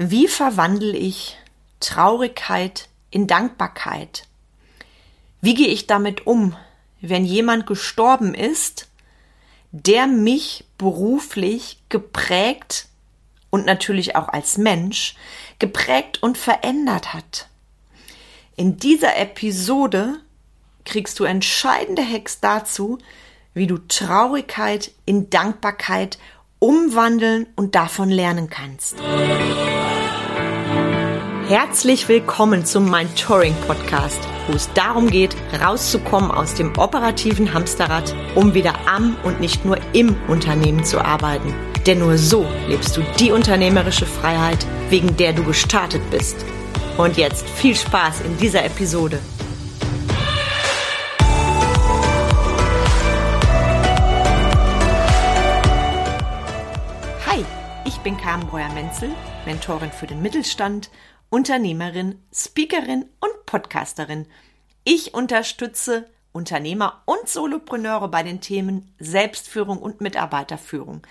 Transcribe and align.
Wie 0.00 0.28
verwandle 0.28 0.96
ich 0.96 1.36
Traurigkeit 1.80 2.88
in 3.10 3.26
Dankbarkeit? 3.26 4.28
Wie 5.40 5.54
gehe 5.54 5.66
ich 5.66 5.88
damit 5.88 6.24
um, 6.24 6.54
wenn 7.00 7.24
jemand 7.24 7.66
gestorben 7.66 8.32
ist, 8.32 8.86
der 9.72 10.06
mich 10.06 10.64
beruflich 10.78 11.82
geprägt 11.88 12.86
und 13.50 13.66
natürlich 13.66 14.14
auch 14.14 14.28
als 14.28 14.56
Mensch 14.56 15.16
geprägt 15.58 16.22
und 16.22 16.38
verändert 16.38 17.12
hat? 17.12 17.48
In 18.54 18.76
dieser 18.76 19.16
Episode 19.16 20.20
kriegst 20.84 21.18
du 21.18 21.24
entscheidende 21.24 22.08
Hacks 22.08 22.38
dazu, 22.38 22.98
wie 23.52 23.66
du 23.66 23.78
Traurigkeit 23.78 24.92
in 25.06 25.28
Dankbarkeit 25.28 26.18
umwandeln 26.60 27.48
und 27.56 27.74
davon 27.74 28.10
lernen 28.10 28.48
kannst. 28.48 28.96
Herzlich 31.48 32.06
willkommen 32.10 32.66
zum 32.66 32.90
Mind 32.90 33.18
Touring 33.18 33.54
Podcast, 33.66 34.20
wo 34.46 34.52
es 34.52 34.70
darum 34.74 35.08
geht, 35.08 35.34
rauszukommen 35.58 36.30
aus 36.30 36.52
dem 36.52 36.76
operativen 36.76 37.54
Hamsterrad, 37.54 38.14
um 38.34 38.52
wieder 38.52 38.74
am 38.86 39.16
und 39.22 39.40
nicht 39.40 39.64
nur 39.64 39.78
im 39.94 40.14
Unternehmen 40.28 40.84
zu 40.84 41.02
arbeiten. 41.02 41.54
Denn 41.86 42.00
nur 42.00 42.18
so 42.18 42.46
lebst 42.68 42.98
du 42.98 43.02
die 43.18 43.32
unternehmerische 43.32 44.04
Freiheit, 44.04 44.58
wegen 44.90 45.16
der 45.16 45.32
du 45.32 45.42
gestartet 45.42 46.02
bist. 46.10 46.44
Und 46.98 47.16
jetzt 47.16 47.48
viel 47.48 47.74
Spaß 47.74 48.20
in 48.26 48.36
dieser 48.36 48.66
Episode. 48.66 49.18
Hi, 57.26 57.42
ich 57.86 57.96
bin 58.00 58.18
Carmen 58.18 58.46
Breuer-Menzel, 58.46 59.12
Mentorin 59.46 59.92
für 59.92 60.06
den 60.06 60.20
Mittelstand 60.20 60.90
Unternehmerin, 61.30 62.22
Speakerin 62.32 63.04
und 63.20 63.46
Podcasterin. 63.46 64.26
Ich 64.84 65.12
unterstütze 65.12 66.08
Unternehmer 66.32 67.02
und 67.04 67.28
Solopreneure 67.28 68.08
bei 68.08 68.22
den 68.22 68.40
Themen 68.40 68.94
Selbstführung 68.98 69.78
und 69.78 70.00
Mitarbeiterführung. 70.00 71.06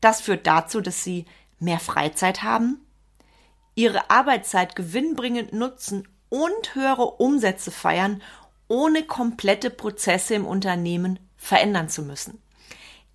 Das 0.00 0.20
führt 0.20 0.46
dazu, 0.46 0.80
dass 0.80 1.04
sie 1.04 1.26
mehr 1.60 1.78
Freizeit 1.78 2.42
haben, 2.42 2.80
ihre 3.76 4.10
Arbeitszeit 4.10 4.74
gewinnbringend 4.74 5.52
nutzen 5.52 6.08
und 6.30 6.74
höhere 6.74 7.06
Umsätze 7.06 7.70
feiern, 7.70 8.22
ohne 8.66 9.04
komplette 9.04 9.70
Prozesse 9.70 10.34
im 10.34 10.46
Unternehmen 10.46 11.20
verändern 11.36 11.88
zu 11.88 12.02
müssen. 12.02 12.42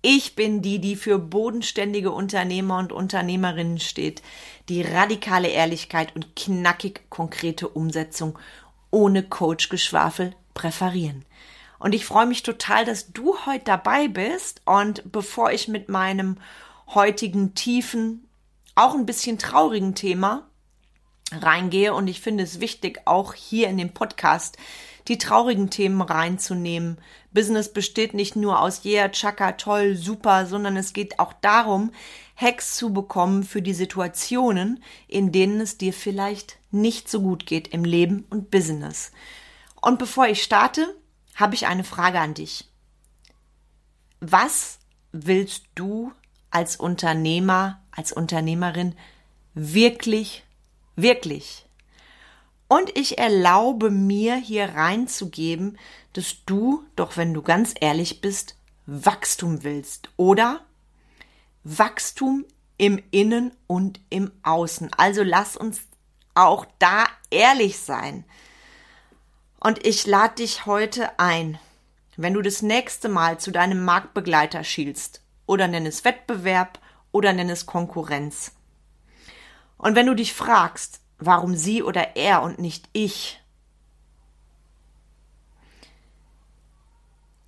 Ich 0.08 0.36
bin 0.36 0.62
die, 0.62 0.78
die 0.78 0.94
für 0.94 1.18
bodenständige 1.18 2.12
Unternehmer 2.12 2.78
und 2.78 2.92
Unternehmerinnen 2.92 3.80
steht, 3.80 4.22
die 4.68 4.82
radikale 4.82 5.48
Ehrlichkeit 5.48 6.14
und 6.14 6.34
knackig 6.36 7.08
konkrete 7.10 7.68
Umsetzung 7.68 8.38
ohne 8.90 9.22
Coach-Geschwafel 9.22 10.34
präferieren. 10.54 11.24
Und 11.78 11.94
ich 11.94 12.04
freue 12.04 12.26
mich 12.26 12.42
total, 12.42 12.84
dass 12.84 13.12
du 13.12 13.36
heute 13.46 13.64
dabei 13.64 14.08
bist. 14.08 14.62
Und 14.64 15.12
bevor 15.12 15.52
ich 15.52 15.68
mit 15.68 15.88
meinem 15.88 16.38
heutigen 16.88 17.54
tiefen, 17.54 18.28
auch 18.74 18.94
ein 18.94 19.06
bisschen 19.06 19.38
traurigen 19.38 19.94
Thema 19.94 20.46
reingehe, 21.32 21.92
und 21.92 22.08
ich 22.08 22.20
finde 22.20 22.44
es 22.44 22.60
wichtig, 22.60 23.00
auch 23.04 23.34
hier 23.34 23.68
in 23.68 23.78
dem 23.78 23.92
Podcast 23.92 24.56
die 25.08 25.18
traurigen 25.18 25.70
Themen 25.70 26.00
reinzunehmen. 26.00 26.98
Business 27.32 27.72
besteht 27.72 28.14
nicht 28.14 28.34
nur 28.34 28.60
aus 28.60 28.84
yeah, 28.84 29.08
chaka, 29.08 29.52
toll, 29.52 29.94
super, 29.94 30.46
sondern 30.46 30.76
es 30.76 30.92
geht 30.92 31.18
auch 31.18 31.32
darum, 31.34 31.92
Hacks 32.36 32.76
zu 32.76 32.92
bekommen 32.92 33.42
für 33.42 33.62
die 33.62 33.74
Situationen, 33.74 34.82
in 35.08 35.32
denen 35.32 35.60
es 35.60 35.78
dir 35.78 35.92
vielleicht 35.92 36.58
nicht 36.70 37.08
so 37.08 37.22
gut 37.22 37.46
geht 37.46 37.68
im 37.68 37.84
Leben 37.84 38.26
und 38.30 38.50
Business. 38.50 39.10
Und 39.80 39.98
bevor 39.98 40.26
ich 40.26 40.42
starte, 40.42 40.94
habe 41.34 41.54
ich 41.54 41.66
eine 41.66 41.84
Frage 41.84 42.20
an 42.20 42.34
dich. 42.34 42.68
Was 44.20 44.78
willst 45.12 45.64
du 45.74 46.12
als 46.50 46.76
Unternehmer, 46.76 47.82
als 47.90 48.12
Unternehmerin 48.12 48.94
wirklich, 49.54 50.44
wirklich 50.94 51.66
und 52.68 52.96
ich 52.96 53.18
erlaube 53.18 53.90
mir 53.90 54.36
hier 54.36 54.74
reinzugeben, 54.74 55.78
dass 56.12 56.44
du, 56.46 56.84
doch 56.96 57.16
wenn 57.16 57.32
du 57.32 57.42
ganz 57.42 57.74
ehrlich 57.80 58.20
bist, 58.20 58.56
Wachstum 58.86 59.62
willst 59.62 60.10
oder 60.16 60.60
Wachstum 61.68 62.44
im 62.78 63.02
Innen 63.10 63.52
und 63.66 64.00
im 64.10 64.30
Außen. 64.42 64.92
Also 64.96 65.22
lass 65.22 65.56
uns 65.56 65.82
auch 66.34 66.66
da 66.78 67.06
ehrlich 67.30 67.78
sein. 67.78 68.24
Und 69.60 69.84
ich 69.86 70.06
lade 70.06 70.36
dich 70.36 70.66
heute 70.66 71.18
ein, 71.18 71.58
wenn 72.16 72.34
du 72.34 72.42
das 72.42 72.62
nächste 72.62 73.08
Mal 73.08 73.38
zu 73.40 73.50
deinem 73.50 73.84
Marktbegleiter 73.84 74.64
schielst 74.64 75.22
oder 75.46 75.66
nenn 75.66 75.86
es 75.86 76.04
Wettbewerb 76.04 76.78
oder 77.12 77.32
nenn 77.32 77.48
es 77.48 77.66
Konkurrenz. 77.66 78.52
Und 79.78 79.94
wenn 79.94 80.06
du 80.06 80.14
dich 80.14 80.34
fragst, 80.34 81.00
Warum 81.18 81.56
sie 81.56 81.82
oder 81.82 82.16
er 82.16 82.42
und 82.42 82.58
nicht 82.58 82.88
ich? 82.92 83.40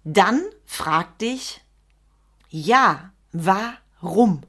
Dann 0.04 0.42
frag 0.64 1.18
dich, 1.18 1.62
ja, 2.48 3.12
warum? 4.00 4.42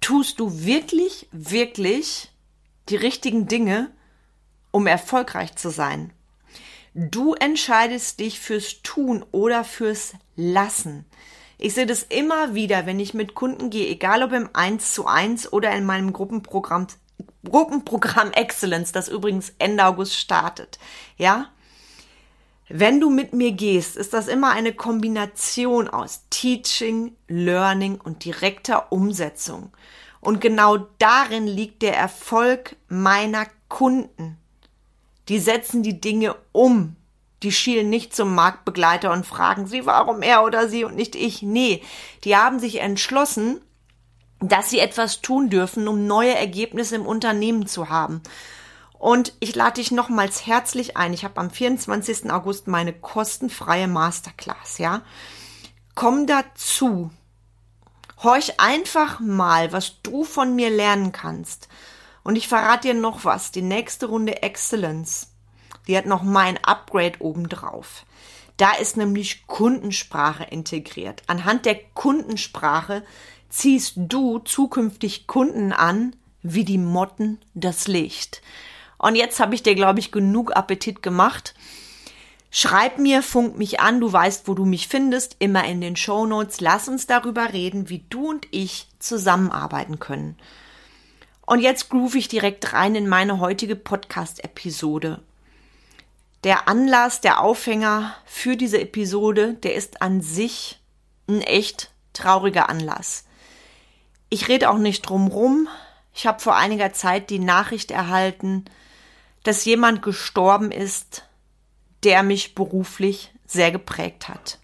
Tust 0.00 0.40
du 0.40 0.64
wirklich, 0.64 1.28
wirklich 1.30 2.30
die 2.88 2.96
richtigen 2.96 3.46
Dinge, 3.46 3.90
um 4.70 4.86
erfolgreich 4.86 5.56
zu 5.56 5.70
sein? 5.70 6.12
Du 6.94 7.34
entscheidest 7.34 8.18
dich 8.18 8.40
fürs 8.40 8.82
Tun 8.82 9.24
oder 9.30 9.62
fürs 9.62 10.14
Lassen. 10.34 11.04
Ich 11.58 11.74
sehe 11.74 11.86
das 11.86 12.02
immer 12.02 12.54
wieder, 12.54 12.86
wenn 12.86 12.98
ich 12.98 13.14
mit 13.14 13.34
Kunden 13.34 13.70
gehe, 13.70 13.88
egal 13.88 14.22
ob 14.22 14.32
im 14.32 14.48
1 14.52 14.94
zu 14.94 15.06
1 15.06 15.52
oder 15.52 15.72
in 15.72 15.84
meinem 15.84 16.12
Gruppenprogramm 16.12 16.86
Gruppenprogramm 17.44 18.32
Excellence, 18.32 18.92
das 18.92 19.08
übrigens 19.08 19.52
Ende 19.58 19.84
August 19.84 20.14
startet. 20.14 20.78
Ja? 21.16 21.50
Wenn 22.72 23.00
du 23.00 23.10
mit 23.10 23.32
mir 23.32 23.50
gehst, 23.50 23.96
ist 23.96 24.14
das 24.14 24.28
immer 24.28 24.52
eine 24.52 24.72
Kombination 24.72 25.88
aus 25.88 26.26
Teaching, 26.30 27.16
Learning 27.26 28.00
und 28.00 28.24
direkter 28.24 28.92
Umsetzung. 28.92 29.72
Und 30.20 30.40
genau 30.40 30.76
darin 30.98 31.48
liegt 31.48 31.82
der 31.82 31.96
Erfolg 31.96 32.76
meiner 32.86 33.46
Kunden. 33.68 34.38
Die 35.28 35.40
setzen 35.40 35.82
die 35.82 36.00
Dinge 36.00 36.36
um. 36.52 36.94
Die 37.42 37.50
schielen 37.50 37.90
nicht 37.90 38.14
zum 38.14 38.36
Marktbegleiter 38.36 39.10
und 39.12 39.26
fragen 39.26 39.66
sie, 39.66 39.84
warum 39.84 40.22
er 40.22 40.44
oder 40.44 40.68
sie 40.68 40.84
und 40.84 40.94
nicht 40.94 41.16
ich. 41.16 41.42
Nee, 41.42 41.82
die 42.22 42.36
haben 42.36 42.60
sich 42.60 42.80
entschlossen, 42.80 43.60
dass 44.38 44.70
sie 44.70 44.78
etwas 44.78 45.22
tun 45.22 45.50
dürfen, 45.50 45.88
um 45.88 46.06
neue 46.06 46.36
Ergebnisse 46.36 46.94
im 46.94 47.06
Unternehmen 47.06 47.66
zu 47.66 47.88
haben. 47.88 48.22
Und 49.00 49.32
ich 49.40 49.54
lade 49.54 49.80
dich 49.80 49.92
nochmals 49.92 50.46
herzlich 50.46 50.98
ein. 50.98 51.14
Ich 51.14 51.24
habe 51.24 51.40
am 51.40 51.50
24. 51.50 52.30
August 52.30 52.68
meine 52.68 52.92
kostenfreie 52.92 53.88
Masterclass, 53.88 54.76
ja. 54.76 55.00
Komm 55.94 56.26
dazu. 56.26 57.10
Horch 58.22 58.60
einfach 58.60 59.18
mal, 59.18 59.72
was 59.72 60.02
du 60.02 60.22
von 60.22 60.54
mir 60.54 60.68
lernen 60.68 61.12
kannst. 61.12 61.68
Und 62.24 62.36
ich 62.36 62.46
verrate 62.46 62.88
dir 62.88 62.94
noch 62.94 63.24
was. 63.24 63.50
Die 63.52 63.62
nächste 63.62 64.04
Runde 64.04 64.42
Excellence. 64.42 65.28
Die 65.88 65.96
hat 65.96 66.04
noch 66.04 66.22
mein 66.22 66.62
Upgrade 66.62 67.20
obendrauf. 67.20 68.04
Da 68.58 68.72
ist 68.72 68.98
nämlich 68.98 69.46
Kundensprache 69.46 70.44
integriert. 70.44 71.22
Anhand 71.26 71.64
der 71.64 71.76
Kundensprache 71.94 73.02
ziehst 73.48 73.94
du 73.96 74.40
zukünftig 74.40 75.26
Kunden 75.26 75.72
an 75.72 76.14
wie 76.42 76.66
die 76.66 76.76
Motten 76.76 77.38
das 77.54 77.88
Licht. 77.88 78.42
Und 79.00 79.14
jetzt 79.14 79.40
habe 79.40 79.54
ich 79.54 79.62
dir, 79.62 79.74
glaube 79.74 79.98
ich, 79.98 80.12
genug 80.12 80.54
Appetit 80.54 81.02
gemacht. 81.02 81.54
Schreib 82.50 82.98
mir, 82.98 83.22
funk 83.22 83.56
mich 83.56 83.80
an, 83.80 83.98
du 83.98 84.12
weißt, 84.12 84.46
wo 84.46 84.52
du 84.52 84.66
mich 84.66 84.88
findest, 84.88 85.36
immer 85.38 85.64
in 85.64 85.80
den 85.80 85.96
Show 85.96 86.26
Notes. 86.26 86.60
Lass 86.60 86.86
uns 86.86 87.06
darüber 87.06 87.54
reden, 87.54 87.88
wie 87.88 88.04
du 88.10 88.28
und 88.28 88.46
ich 88.50 88.88
zusammenarbeiten 88.98 90.00
können. 90.00 90.36
Und 91.46 91.60
jetzt 91.60 91.88
groove 91.88 92.14
ich 92.16 92.28
direkt 92.28 92.74
rein 92.74 92.94
in 92.94 93.08
meine 93.08 93.40
heutige 93.40 93.74
Podcast-Episode. 93.74 95.22
Der 96.44 96.68
Anlass, 96.68 97.22
der 97.22 97.40
Aufhänger 97.40 98.14
für 98.26 98.54
diese 98.54 98.82
Episode, 98.82 99.54
der 99.54 99.76
ist 99.76 100.02
an 100.02 100.20
sich 100.20 100.78
ein 101.26 101.40
echt 101.40 101.90
trauriger 102.12 102.68
Anlass. 102.68 103.24
Ich 104.28 104.48
rede 104.48 104.68
auch 104.68 104.78
nicht 104.78 105.02
drum 105.02 105.28
rum. 105.28 105.68
Ich 106.14 106.26
habe 106.26 106.40
vor 106.40 106.54
einiger 106.54 106.92
Zeit 106.92 107.30
die 107.30 107.38
Nachricht 107.38 107.90
erhalten, 107.90 108.66
dass 109.42 109.64
jemand 109.64 110.02
gestorben 110.02 110.70
ist, 110.70 111.24
der 112.04 112.22
mich 112.22 112.54
beruflich 112.54 113.32
sehr 113.46 113.70
geprägt 113.70 114.28
hat. 114.28 114.58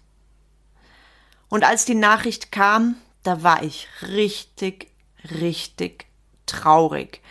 Und 1.49 1.63
als 1.63 1.85
die 1.85 1.95
Nachricht 1.95 2.51
kam, 2.51 2.95
da 3.23 3.43
war 3.43 3.63
ich 3.63 3.87
richtig, 4.01 4.87
richtig 5.39 6.05
traurig. 6.45 7.21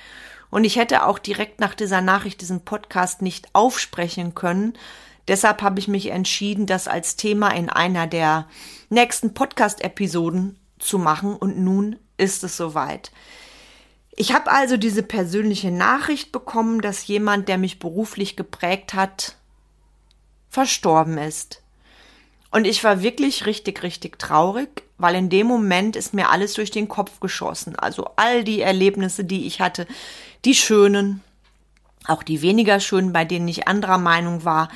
Und 0.50 0.64
ich 0.64 0.76
hätte 0.76 1.04
auch 1.04 1.18
direkt 1.18 1.60
nach 1.60 1.74
dieser 1.74 2.00
Nachricht 2.00 2.40
diesen 2.40 2.64
Podcast 2.64 3.20
nicht 3.20 3.48
aufsprechen 3.52 4.34
können. 4.34 4.74
Deshalb 5.28 5.60
habe 5.60 5.80
ich 5.80 5.88
mich 5.88 6.06
entschieden, 6.10 6.66
das 6.66 6.88
als 6.88 7.16
Thema 7.16 7.50
in 7.50 7.68
einer 7.68 8.06
der 8.06 8.48
nächsten 8.88 9.34
Podcast-Episoden 9.34 10.58
zu 10.78 10.98
machen. 10.98 11.34
Und 11.36 11.58
nun 11.58 11.96
ist 12.16 12.44
es 12.44 12.56
soweit. 12.56 13.10
Ich 14.16 14.32
habe 14.32 14.50
also 14.50 14.78
diese 14.78 15.02
persönliche 15.02 15.70
Nachricht 15.70 16.32
bekommen, 16.32 16.80
dass 16.80 17.06
jemand, 17.06 17.48
der 17.48 17.58
mich 17.58 17.78
beruflich 17.78 18.34
geprägt 18.34 18.94
hat, 18.94 19.36
verstorben 20.48 21.18
ist. 21.18 21.62
Und 22.50 22.66
ich 22.66 22.82
war 22.82 23.02
wirklich 23.02 23.44
richtig, 23.44 23.82
richtig 23.82 24.18
traurig, 24.18 24.82
weil 24.96 25.14
in 25.14 25.28
dem 25.28 25.46
Moment 25.46 25.96
ist 25.96 26.14
mir 26.14 26.30
alles 26.30 26.54
durch 26.54 26.70
den 26.70 26.88
Kopf 26.88 27.20
geschossen. 27.20 27.76
Also 27.76 28.08
all 28.16 28.42
die 28.42 28.62
Erlebnisse, 28.62 29.24
die 29.24 29.46
ich 29.46 29.60
hatte, 29.60 29.86
die 30.46 30.54
schönen, 30.54 31.22
auch 32.06 32.22
die 32.22 32.40
weniger 32.40 32.80
schönen, 32.80 33.12
bei 33.12 33.26
denen 33.26 33.48
ich 33.48 33.68
anderer 33.68 33.98
Meinung 33.98 34.46
war, 34.46 34.70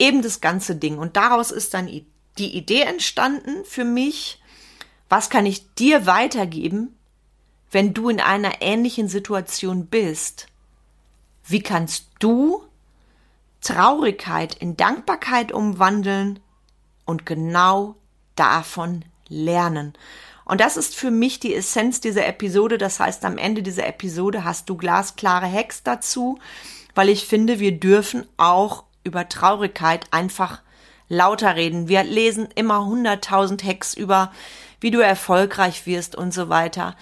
eben 0.00 0.22
das 0.22 0.40
ganze 0.40 0.74
Ding. 0.74 0.98
Und 0.98 1.16
daraus 1.16 1.52
ist 1.52 1.74
dann 1.74 1.86
die 2.38 2.56
Idee 2.56 2.82
entstanden 2.82 3.64
für 3.64 3.84
mich, 3.84 4.42
was 5.08 5.30
kann 5.30 5.46
ich 5.46 5.72
dir 5.74 6.06
weitergeben, 6.06 6.96
wenn 7.70 7.94
du 7.94 8.08
in 8.08 8.20
einer 8.20 8.60
ähnlichen 8.60 9.08
Situation 9.08 9.86
bist? 9.86 10.46
Wie 11.46 11.62
kannst 11.62 12.06
du 12.18 12.62
Traurigkeit 13.60 14.54
in 14.54 14.76
Dankbarkeit 14.76 15.52
umwandeln 15.52 16.40
und 17.04 17.26
genau 17.26 17.96
davon 18.36 19.04
lernen. 19.28 19.92
Und 20.44 20.60
das 20.60 20.76
ist 20.76 20.96
für 20.96 21.10
mich 21.10 21.38
die 21.40 21.54
Essenz 21.54 22.00
dieser 22.00 22.26
Episode. 22.26 22.78
Das 22.78 22.98
heißt, 22.98 23.24
am 23.24 23.38
Ende 23.38 23.62
dieser 23.62 23.86
Episode 23.86 24.44
hast 24.44 24.68
du 24.68 24.76
glasklare 24.76 25.50
Hacks 25.50 25.82
dazu, 25.82 26.38
weil 26.94 27.08
ich 27.08 27.26
finde, 27.26 27.60
wir 27.60 27.78
dürfen 27.78 28.26
auch 28.36 28.84
über 29.04 29.28
Traurigkeit 29.28 30.06
einfach 30.10 30.62
lauter 31.08 31.54
reden. 31.54 31.88
Wir 31.88 32.02
lesen 32.02 32.48
immer 32.54 32.84
hunderttausend 32.84 33.62
Hacks 33.62 33.94
über, 33.94 34.32
wie 34.80 34.90
du 34.90 35.00
erfolgreich 35.00 35.86
wirst 35.86 36.16
und 36.16 36.32
so 36.32 36.48
weiter. 36.48 36.96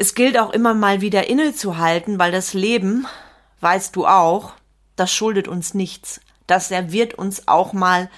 Es 0.00 0.14
gilt 0.14 0.38
auch 0.38 0.50
immer 0.50 0.74
mal 0.74 1.00
wieder 1.00 1.28
innezuhalten, 1.28 2.20
weil 2.20 2.30
das 2.30 2.54
Leben, 2.54 3.04
weißt 3.60 3.96
du 3.96 4.06
auch, 4.06 4.52
das 4.94 5.12
schuldet 5.12 5.48
uns 5.48 5.74
nichts. 5.74 6.20
Das 6.46 6.68
serviert 6.68 7.14
uns 7.14 7.48
auch 7.48 7.72
mal 7.72 8.08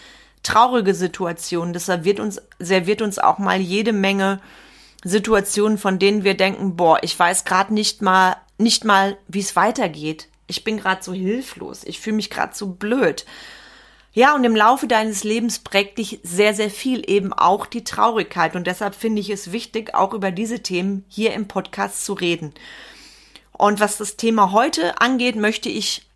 traurige 0.42 0.94
Situationen. 0.94 1.72
Das 1.72 1.86
serviert 1.86 2.20
uns, 2.20 2.42
serviert 2.58 3.00
uns 3.00 3.18
auch 3.18 3.38
mal 3.38 3.58
jede 3.58 3.94
Menge 3.94 4.42
Situationen, 5.04 5.78
von 5.78 5.98
denen 5.98 6.22
wir 6.22 6.36
denken, 6.36 6.76
boah, 6.76 6.98
ich 7.00 7.18
weiß 7.18 7.46
gerade 7.46 7.72
nicht 7.72 8.02
mal, 8.02 8.36
nicht 8.58 8.84
mal, 8.84 9.16
wie 9.26 9.40
es 9.40 9.56
weitergeht. 9.56 10.28
Ich 10.48 10.64
bin 10.64 10.76
gerade 10.76 11.02
so 11.02 11.14
hilflos. 11.14 11.84
Ich 11.84 11.98
fühle 11.98 12.16
mich 12.16 12.28
gerade 12.28 12.54
so 12.54 12.66
blöd. 12.66 13.24
Ja, 14.12 14.34
und 14.34 14.42
im 14.42 14.56
Laufe 14.56 14.88
deines 14.88 15.22
Lebens 15.22 15.60
prägt 15.60 15.98
dich 15.98 16.18
sehr, 16.24 16.52
sehr 16.52 16.70
viel 16.70 17.08
eben 17.08 17.32
auch 17.32 17.66
die 17.66 17.84
Traurigkeit. 17.84 18.56
Und 18.56 18.66
deshalb 18.66 18.96
finde 18.96 19.20
ich 19.20 19.30
es 19.30 19.52
wichtig, 19.52 19.94
auch 19.94 20.12
über 20.14 20.32
diese 20.32 20.60
Themen 20.60 21.04
hier 21.08 21.32
im 21.32 21.46
Podcast 21.46 22.04
zu 22.04 22.14
reden. 22.14 22.52
Und 23.52 23.78
was 23.78 23.98
das 23.98 24.16
Thema 24.16 24.50
heute 24.50 25.00
angeht, 25.00 25.36
möchte 25.36 25.68
ich 25.68 26.08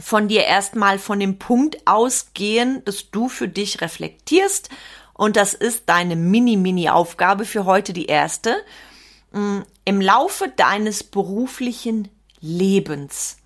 von 0.00 0.26
dir 0.26 0.44
erstmal 0.44 0.98
von 0.98 1.20
dem 1.20 1.38
Punkt 1.38 1.86
ausgehen, 1.86 2.84
dass 2.86 3.10
du 3.10 3.28
für 3.28 3.46
dich 3.46 3.80
reflektierst. 3.80 4.68
Und 5.14 5.36
das 5.36 5.54
ist 5.54 5.84
deine 5.86 6.16
Mini-Mini-Aufgabe 6.16 7.44
für 7.44 7.66
heute, 7.66 7.92
die 7.92 8.06
erste. 8.06 8.56
Mm, 9.30 9.60
Im 9.84 10.00
Laufe 10.00 10.48
deines 10.48 11.04
beruflichen 11.04 12.08
Lebens, 12.40 13.36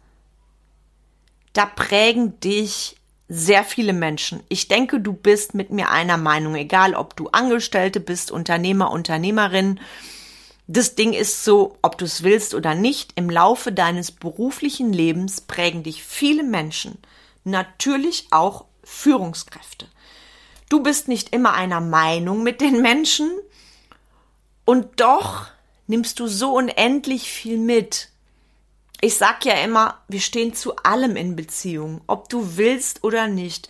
da 1.53 1.67
prägen 1.67 2.41
dich 2.41 2.97
sehr 3.29 3.65
viele 3.65 3.93
Menschen. 3.93 4.43
Ich 4.49 4.69
denke, 4.69 5.01
du 5.01 5.13
bist 5.13 5.55
mit 5.55 5.71
mir 5.71 5.91
einer 5.91 6.17
Meinung, 6.17 6.55
egal 6.55 6.95
ob 6.95 7.17
du 7.17 7.29
Angestellte 7.29 8.01
bist, 8.01 8.31
Unternehmer, 8.31 8.91
Unternehmerin, 8.91 9.81
das 10.69 10.97
Ding 10.97 11.13
ist 11.13 11.45
so, 11.45 11.77
ob 11.83 11.97
du 11.97 12.05
es 12.05 12.25
willst 12.25 12.55
oder 12.55 12.75
nicht, 12.75 13.13
im 13.15 13.31
Laufe 13.31 13.71
deines 13.71 14.11
beruflichen 14.11 14.93
Lebens 14.93 15.41
prägen 15.41 15.85
dich 15.85 16.03
viele 16.03 16.43
Menschen, 16.43 16.99
natürlich 17.45 18.27
auch 18.31 18.65
Führungskräfte. 18.83 19.87
Du 20.69 20.83
bist 20.83 21.07
nicht 21.07 21.33
immer 21.33 21.55
einer 21.55 21.81
Meinung 21.81 22.43
mit 22.43 22.61
den 22.61 22.83
Menschen 22.83 23.31
und 24.65 25.01
doch 25.01 25.47
nimmst 25.87 26.19
du 26.19 26.27
so 26.27 26.57
unendlich 26.57 27.31
viel 27.31 27.59
mit. 27.59 28.11
Ich 29.07 29.15
sag 29.15 29.45
ja 29.45 29.55
immer, 29.63 29.99
wir 30.09 30.19
stehen 30.19 30.53
zu 30.53 30.75
allem 30.79 31.15
in 31.15 31.37
Beziehung, 31.37 32.01
ob 32.09 32.29
du 32.29 32.57
willst 32.57 33.05
oder 33.05 33.29
nicht. 33.29 33.69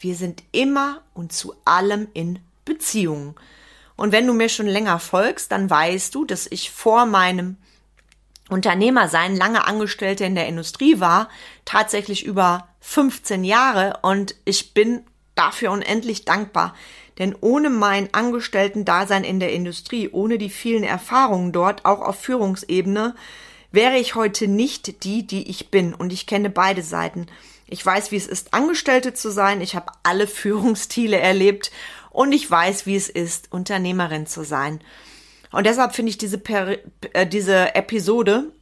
Wir 0.00 0.14
sind 0.14 0.42
immer 0.50 1.02
und 1.12 1.30
zu 1.30 1.54
allem 1.66 2.08
in 2.14 2.38
Beziehung. 2.64 3.38
Und 3.96 4.12
wenn 4.12 4.26
du 4.26 4.32
mir 4.32 4.48
schon 4.48 4.66
länger 4.66 4.98
folgst, 4.98 5.52
dann 5.52 5.68
weißt 5.68 6.14
du, 6.14 6.24
dass 6.24 6.46
ich 6.50 6.70
vor 6.70 7.04
meinem 7.04 7.58
Unternehmersein 8.48 9.36
lange 9.36 9.66
Angestellte 9.66 10.24
in 10.24 10.34
der 10.34 10.48
Industrie 10.48 10.98
war, 11.00 11.28
tatsächlich 11.66 12.24
über 12.24 12.66
15 12.80 13.44
Jahre 13.44 13.98
und 14.00 14.36
ich 14.46 14.72
bin 14.72 15.02
dafür 15.34 15.70
unendlich 15.70 16.24
dankbar. 16.24 16.74
Denn 17.18 17.36
ohne 17.38 17.68
mein 17.68 18.14
Angestellten-Dasein 18.14 19.24
in 19.24 19.38
der 19.38 19.52
Industrie, 19.52 20.08
ohne 20.08 20.38
die 20.38 20.48
vielen 20.48 20.84
Erfahrungen 20.84 21.52
dort, 21.52 21.84
auch 21.84 22.00
auf 22.00 22.18
Führungsebene, 22.18 23.14
wäre 23.70 23.98
ich 23.98 24.14
heute 24.14 24.48
nicht 24.48 25.04
die, 25.04 25.26
die 25.26 25.48
ich 25.48 25.70
bin. 25.70 25.94
Und 25.94 26.12
ich 26.12 26.26
kenne 26.26 26.50
beide 26.50 26.82
Seiten. 26.82 27.26
Ich 27.66 27.84
weiß, 27.84 28.10
wie 28.10 28.16
es 28.16 28.26
ist, 28.26 28.54
Angestellte 28.54 29.14
zu 29.14 29.30
sein. 29.30 29.60
Ich 29.60 29.74
habe 29.74 29.92
alle 30.02 30.26
Führungsstile 30.26 31.18
erlebt 31.18 31.70
und 32.10 32.32
ich 32.32 32.50
weiß, 32.50 32.86
wie 32.86 32.96
es 32.96 33.08
ist, 33.08 33.52
Unternehmerin 33.52 34.26
zu 34.26 34.44
sein. 34.44 34.80
Und 35.50 35.66
deshalb 35.66 35.94
finde 35.94 36.10
ich 36.10 36.18
diese, 36.18 36.38
Peri 36.38 36.78
äh, 37.12 37.26
diese 37.26 37.74
Episode 37.74 38.52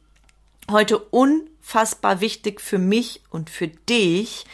heute 0.69 0.99
unfassbar 0.99 2.21
wichtig 2.21 2.61
für 2.61 2.77
mich 2.77 3.23
und 3.29 3.49
für 3.49 3.67
dich, 3.67 4.45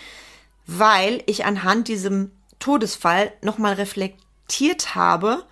weil 0.66 1.24
ich 1.26 1.46
anhand 1.46 1.88
diesem 1.88 2.32
Todesfall 2.60 3.34
nochmal 3.42 3.74
reflektiert 3.74 4.96
habe, 4.96 5.44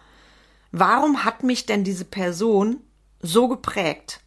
warum 0.71 1.23
hat 1.23 1.43
mich 1.43 1.65
denn 1.65 1.83
diese 1.83 2.05
Person 2.05 2.81
so 3.21 3.47
geprägt? 3.47 4.21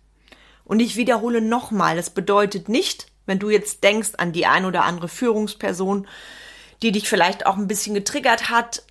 Und 0.64 0.80
ich 0.80 0.96
wiederhole 0.96 1.40
nochmal, 1.40 1.96
das 1.96 2.10
bedeutet 2.10 2.68
nicht, 2.68 3.06
wenn 3.26 3.38
du 3.38 3.50
jetzt 3.50 3.84
denkst 3.84 4.12
an 4.18 4.32
die 4.32 4.46
ein 4.46 4.64
oder 4.64 4.84
andere 4.84 5.08
Führungsperson, 5.08 6.06
die 6.82 6.92
dich 6.92 7.08
vielleicht 7.08 7.46
auch 7.46 7.56
ein 7.56 7.68
bisschen 7.68 7.94
getriggert 7.94 8.50
hat, 8.50 8.82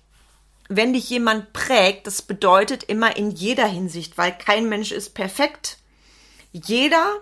wenn 0.68 0.92
dich 0.92 1.10
jemand 1.10 1.52
prägt, 1.52 2.06
das 2.06 2.22
bedeutet 2.22 2.84
immer 2.84 3.16
in 3.16 3.30
jeder 3.30 3.66
Hinsicht, 3.66 4.16
weil 4.16 4.36
kein 4.36 4.68
Mensch 4.68 4.92
ist 4.92 5.10
perfekt. 5.14 5.78
Jeder 6.52 7.16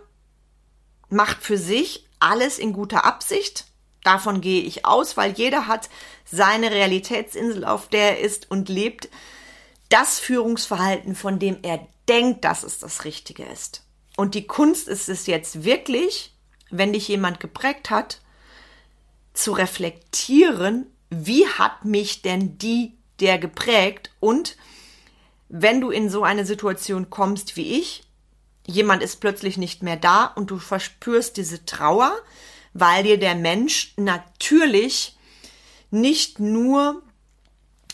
macht 1.08 1.42
für 1.42 1.58
sich 1.58 2.06
alles 2.20 2.58
in 2.58 2.72
guter 2.72 3.04
Absicht. 3.04 3.66
Davon 4.04 4.40
gehe 4.40 4.62
ich 4.62 4.84
aus, 4.84 5.16
weil 5.16 5.32
jeder 5.32 5.66
hat 5.66 5.88
seine 6.24 6.70
Realitätsinsel, 6.70 7.64
auf 7.64 7.88
der 7.88 8.18
er 8.18 8.20
ist 8.20 8.50
und 8.50 8.68
lebt 8.68 9.08
das 9.88 10.18
Führungsverhalten, 10.18 11.14
von 11.14 11.38
dem 11.38 11.58
er 11.62 11.86
denkt, 12.08 12.44
dass 12.44 12.62
es 12.62 12.78
das 12.78 13.04
Richtige 13.04 13.44
ist. 13.44 13.81
Und 14.16 14.34
die 14.34 14.46
Kunst 14.46 14.88
ist 14.88 15.08
es 15.08 15.26
jetzt 15.26 15.64
wirklich, 15.64 16.34
wenn 16.70 16.92
dich 16.92 17.08
jemand 17.08 17.40
geprägt 17.40 17.90
hat, 17.90 18.20
zu 19.34 19.52
reflektieren, 19.52 20.86
wie 21.10 21.46
hat 21.46 21.84
mich 21.84 22.22
denn 22.22 22.58
die 22.58 22.94
der 23.20 23.38
geprägt? 23.38 24.10
Und 24.20 24.56
wenn 25.48 25.80
du 25.80 25.90
in 25.90 26.08
so 26.08 26.24
eine 26.24 26.44
Situation 26.44 27.10
kommst 27.10 27.56
wie 27.56 27.78
ich, 27.78 28.04
jemand 28.66 29.02
ist 29.02 29.20
plötzlich 29.20 29.58
nicht 29.58 29.82
mehr 29.82 29.96
da 29.96 30.24
und 30.24 30.50
du 30.50 30.58
verspürst 30.58 31.36
diese 31.36 31.64
Trauer, 31.64 32.12
weil 32.72 33.04
dir 33.04 33.18
der 33.18 33.34
Mensch 33.34 33.92
natürlich 33.96 35.16
nicht 35.90 36.40
nur 36.40 37.02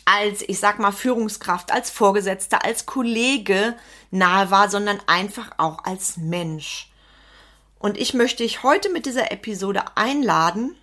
als, 0.08 0.40
ich 0.40 0.58
sag 0.58 0.78
mal, 0.78 0.90
Führungskraft, 0.90 1.70
als 1.70 1.90
Vorgesetzter, 1.90 2.64
als 2.64 2.86
Kollege 2.86 3.76
nahe 4.10 4.50
war, 4.50 4.70
sondern 4.70 4.98
einfach 5.06 5.50
auch 5.58 5.84
als 5.84 6.16
Mensch. 6.16 6.90
Und 7.78 7.98
ich 7.98 8.14
möchte 8.14 8.42
dich 8.42 8.62
heute 8.62 8.88
mit 8.90 9.04
dieser 9.04 9.30
Episode 9.30 9.84
einladen, 9.96 10.74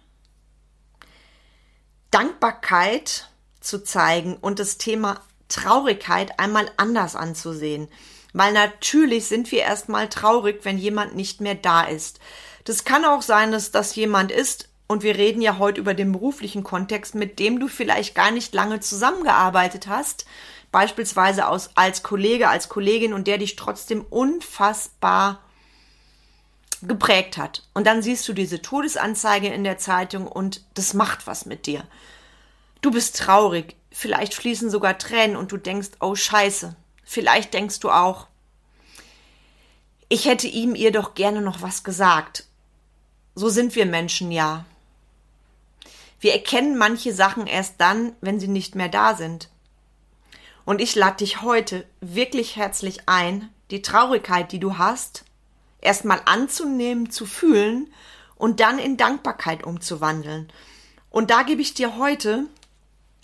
Dankbarkeit 2.12 3.30
zu 3.62 3.84
zeigen 3.84 4.38
und 4.38 4.60
das 4.60 4.78
Thema 4.78 5.20
Traurigkeit 5.50 6.40
einmal 6.40 6.70
anders 6.78 7.16
anzusehen. 7.16 7.88
Weil 8.34 8.54
natürlich 8.54 9.26
sind 9.26 9.52
wir 9.52 9.62
erstmal 9.62 10.08
traurig, 10.08 10.60
wenn 10.66 10.78
jemand 10.78 11.16
nicht 11.16 11.42
mehr 11.42 11.56
da 11.56 11.82
ist. 11.82 12.20
Das 12.64 12.84
kann 12.84 13.06
auch 13.06 13.24
sein, 13.24 13.52
dass 13.52 13.72
das 13.72 13.96
jemand 13.96 14.32
ist, 14.32 14.70
und 14.88 15.04
wir 15.04 15.16
reden 15.16 15.42
ja 15.42 15.58
heute 15.58 15.82
über 15.82 15.94
den 15.94 16.12
beruflichen 16.12 16.64
Kontext, 16.64 17.16
mit 17.16 17.40
dem 17.40 17.60
du 17.60 17.68
vielleicht 17.68 18.16
gar 18.16 18.32
nicht 18.32 18.54
lange 18.54 18.80
zusammengearbeitet 18.80 19.88
hast, 19.88 20.26
beispielsweise 20.72 21.48
aus, 21.48 21.72
als 21.76 22.04
Kollege, 22.04 22.50
als 22.50 22.70
Kollegin 22.70 23.14
und 23.14 23.28
der 23.28 23.38
dich 23.38 23.56
trotzdem 23.56 24.06
unfassbar 24.10 25.42
geprägt 26.82 27.38
hat. 27.38 27.64
Und 27.74 27.88
dann 27.88 28.02
siehst 28.02 28.28
du 28.28 28.34
diese 28.34 28.62
Todesanzeige 28.62 29.48
in 29.48 29.64
der 29.64 29.78
Zeitung 29.78 30.28
und 30.28 30.62
das 30.74 30.94
macht 30.94 31.28
was 31.28 31.46
mit 31.46 31.66
dir. 31.66 31.84
Du 32.82 32.92
bist 32.92 33.18
traurig, 33.18 33.76
vielleicht 33.92 34.34
fließen 34.34 34.70
sogar 34.70 34.98
Tränen 34.98 35.36
und 35.36 35.52
du 35.52 35.58
denkst, 35.58 35.92
oh 36.00 36.16
scheiße. 36.16 36.76
Vielleicht 37.04 37.54
denkst 37.54 37.80
du 37.80 37.90
auch, 37.90 38.28
ich 40.10 40.26
hätte 40.26 40.48
ihm 40.48 40.76
ihr 40.76 40.92
doch 40.92 41.16
gerne 41.16 41.42
noch 41.42 41.62
was 41.62 41.84
gesagt. 41.84 42.46
So 43.34 43.50
sind 43.50 43.76
wir 43.76 43.86
Menschen 43.86 44.32
ja. 44.32 44.66
Wir 46.26 46.34
erkennen 46.34 46.76
manche 46.76 47.14
Sachen 47.14 47.46
erst 47.46 47.76
dann, 47.78 48.14
wenn 48.20 48.40
sie 48.40 48.48
nicht 48.48 48.74
mehr 48.74 48.90
da 48.90 49.14
sind. 49.14 49.52
Und 50.66 50.82
ich 50.82 50.96
lade 50.96 51.18
dich 51.18 51.44
heute 51.44 51.86
wirklich 52.02 52.56
herzlich 52.56 53.02
ein, 53.06 53.54
die 53.70 53.84
Traurigkeit, 53.84 54.52
die 54.52 54.60
du 54.60 54.80
hast, 54.80 55.24
erstmal 55.82 56.20
anzunehmen, 56.26 57.12
zu 57.12 57.28
fühlen 57.28 57.94
und 58.38 58.60
dann 58.60 58.80
in 58.80 58.98
Dankbarkeit 58.98 59.64
umzuwandeln. 59.64 60.52
Und 61.12 61.30
da 61.30 61.44
gebe 61.44 61.62
ich 61.62 61.76
dir 61.76 61.96
heute 61.96 62.48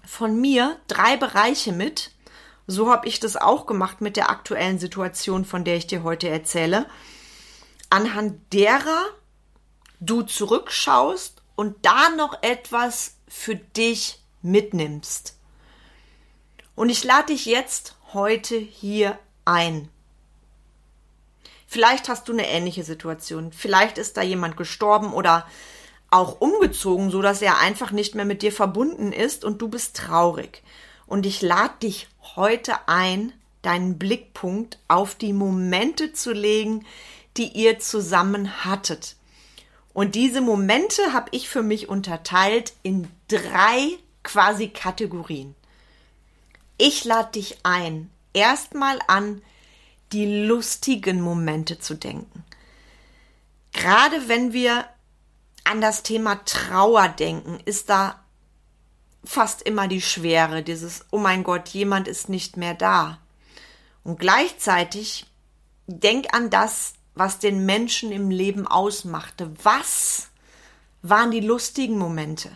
von 0.05 0.39
mir 0.39 0.79
drei 0.87 1.17
Bereiche 1.17 1.71
mit. 1.71 2.11
So 2.67 2.91
habe 2.91 3.07
ich 3.07 3.19
das 3.19 3.35
auch 3.35 3.65
gemacht 3.65 4.01
mit 4.01 4.15
der 4.15 4.29
aktuellen 4.29 4.77
Situation, 4.77 5.43
von 5.43 5.63
der 5.63 5.77
ich 5.77 5.87
dir 5.87 6.03
heute 6.03 6.29
erzähle, 6.29 6.85
anhand 7.89 8.53
derer 8.53 9.05
du 9.99 10.21
zurückschaust 10.21 11.40
und 11.55 11.85
da 11.85 12.09
noch 12.09 12.41
etwas 12.41 13.15
für 13.27 13.55
dich 13.55 14.19
mitnimmst. 14.41 15.37
Und 16.75 16.89
ich 16.89 17.03
lade 17.03 17.27
dich 17.27 17.45
jetzt 17.45 17.95
heute 18.13 18.57
hier 18.57 19.19
ein. 19.45 19.89
Vielleicht 21.67 22.09
hast 22.09 22.27
du 22.27 22.33
eine 22.33 22.49
ähnliche 22.49 22.83
Situation. 22.83 23.51
Vielleicht 23.53 23.97
ist 23.97 24.17
da 24.17 24.21
jemand 24.21 24.57
gestorben 24.57 25.13
oder 25.13 25.45
auch 26.09 26.41
umgezogen, 26.41 27.09
so 27.09 27.21
dass 27.21 27.41
er 27.41 27.59
einfach 27.59 27.91
nicht 27.91 28.15
mehr 28.15 28.25
mit 28.25 28.41
dir 28.41 28.51
verbunden 28.51 29.13
ist 29.13 29.45
und 29.45 29.61
du 29.61 29.69
bist 29.69 29.95
traurig. 29.95 30.63
Und 31.07 31.25
ich 31.25 31.41
lade 31.41 31.73
dich 31.83 32.09
heute 32.35 32.87
ein, 32.87 33.31
deinen 33.61 33.97
Blickpunkt 33.97 34.79
auf 34.87 35.15
die 35.15 35.33
Momente 35.33 36.13
zu 36.13 36.33
legen, 36.33 36.85
die 37.37 37.47
ihr 37.47 37.79
zusammen 37.79 38.65
hattet. 38.65 39.15
Und 39.93 40.15
diese 40.15 40.41
Momente 40.41 41.13
habe 41.13 41.29
ich 41.31 41.49
für 41.49 41.63
mich 41.63 41.89
unterteilt 41.89 42.73
in 42.83 43.07
drei 43.27 43.97
quasi 44.23 44.69
Kategorien. 44.69 45.55
Ich 46.77 47.03
lade 47.05 47.33
dich 47.33 47.57
ein, 47.63 48.09
erstmal 48.33 48.99
an 49.07 49.41
die 50.13 50.45
lustigen 50.45 51.21
Momente 51.21 51.79
zu 51.79 51.95
denken. 51.95 52.43
Gerade 53.73 54.27
wenn 54.27 54.53
wir 54.53 54.85
an 55.63 55.81
das 55.81 56.03
Thema 56.03 56.43
Trauer 56.45 57.07
denken, 57.07 57.59
ist 57.65 57.89
da 57.89 58.21
fast 59.23 59.61
immer 59.61 59.87
die 59.87 60.01
Schwere, 60.01 60.63
dieses, 60.63 61.05
oh 61.11 61.19
mein 61.19 61.43
Gott, 61.43 61.69
jemand 61.69 62.07
ist 62.07 62.29
nicht 62.29 62.57
mehr 62.57 62.73
da. 62.73 63.19
Und 64.03 64.19
gleichzeitig 64.19 65.27
denk 65.87 66.33
an 66.33 66.49
das, 66.49 66.93
was 67.15 67.39
den 67.39 67.65
Menschen 67.65 68.11
im 68.11 68.29
Leben 68.29 68.67
ausmachte. 68.67 69.51
Was 69.63 70.29
waren 71.01 71.31
die 71.31 71.41
lustigen 71.41 71.97
Momente? 71.97 72.51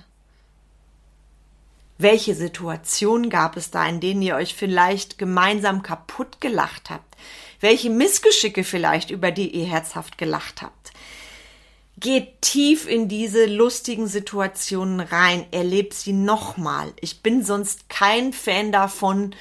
Welche 1.98 2.36
Situationen 2.36 3.30
gab 3.30 3.56
es 3.56 3.72
da, 3.72 3.88
in 3.88 4.02
denen 4.02 4.22
ihr 4.22 4.36
euch 4.36 4.54
vielleicht 4.54 5.18
gemeinsam 5.18 5.82
kaputt 5.82 6.42
gelacht 6.42 6.90
habt? 6.90 7.16
Welche 7.62 7.90
Missgeschicke 7.90 8.64
vielleicht, 8.64 9.12
über 9.12 9.32
die 9.32 9.50
ihr 9.50 9.66
herzhaft 9.66 10.18
gelacht 10.18 10.62
habt? 10.62 10.92
Geht 11.98 12.42
tief 12.42 12.88
in 12.88 13.08
diese 13.08 13.46
lustigen 13.46 14.08
Situationen 14.08 15.00
rein, 15.00 15.46
erlebt 15.52 15.94
sie 15.94 16.12
nochmal. 16.12 16.92
Ich 17.00 17.22
bin 17.22 17.44
sonst 17.44 17.88
kein 17.88 18.34
Fan 18.34 18.74
davon, 18.74 19.34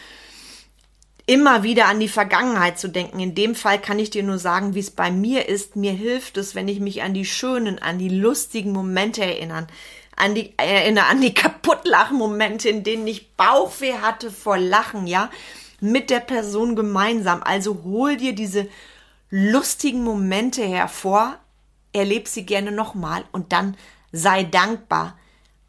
immer 1.27 1.63
wieder 1.63 1.87
an 1.87 2.01
die 2.01 2.09
Vergangenheit 2.09 2.79
zu 2.79 2.89
denken. 2.89 3.19
In 3.19 3.35
dem 3.35 3.55
Fall 3.55 3.81
kann 3.81 3.99
ich 3.99 4.11
dir 4.11 4.23
nur 4.23 4.39
sagen, 4.39 4.75
wie 4.75 4.81
es 4.81 4.91
bei 4.91 5.11
mir 5.11 5.49
ist. 5.49 5.77
Mir 5.77 5.93
hilft 5.93 6.37
es, 6.37 6.55
wenn 6.55 6.69
ich 6.69 6.81
mich 6.81 7.03
an 7.03 7.15
die 7.15 7.25
schönen, 7.25 7.79
an 7.79 7.99
die 7.99 8.11
lustigen 8.11 8.73
Momente 8.73 9.23
erinnern, 9.25 9.67
an 10.17 10.35
die, 10.35 10.53
erinnere 10.59 11.07
an 11.07 11.21
die 11.21 11.35
Kaputtlachen-Momente, 11.35 12.69
in 12.69 12.85
denen 12.85 13.07
ich 13.07 13.33
Bauchweh 13.37 13.95
hatte 13.95 14.31
vor 14.31 14.59
Lachen, 14.59 15.07
ja, 15.07 15.31
mit 15.81 16.11
der 16.11 16.21
Person 16.21 16.77
gemeinsam. 16.77 17.43
Also 17.43 17.83
hol 17.85 18.17
dir 18.17 18.35
diese 18.35 18.69
lustigen 19.31 20.05
Momente 20.05 20.63
hervor, 20.63 21.39
erleb 21.93 22.29
sie 22.29 22.45
gerne 22.45 22.71
nochmal 22.71 23.25
und 23.33 23.53
dann 23.53 23.77
sei 24.13 24.45
dankbar. 24.45 25.19